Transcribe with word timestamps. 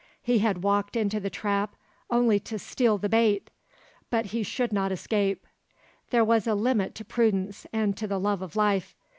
He 0.23 0.39
had 0.39 0.63
walked 0.63 0.95
into 0.95 1.19
the 1.19 1.29
trap 1.29 1.75
only 2.09 2.39
to 2.39 2.57
steal 2.57 2.97
the 2.97 3.07
bait; 3.07 3.51
but 4.09 4.25
he 4.25 4.41
should 4.41 4.73
not 4.73 4.91
escape. 4.91 5.45
There 6.09 6.25
was 6.25 6.47
a 6.47 6.55
limit 6.55 6.95
to 6.95 7.05
prudence 7.05 7.67
and 7.71 7.95
to 7.97 8.07
the 8.07 8.19
love 8.19 8.41
of 8.41 8.55
life. 8.55 8.95